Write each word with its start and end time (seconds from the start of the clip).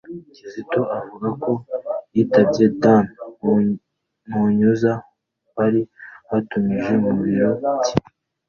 Kizito 0.35 0.81
avuga 0.97 1.27
ko 1.43 1.51
yitabye 2.13 2.65
Dan 2.81 3.05
Munyuza 4.31 4.91
wari 5.55 5.81
wamutumije 6.27 6.93
mu 7.03 7.11
biro 7.23 7.49
bye. 7.79 7.93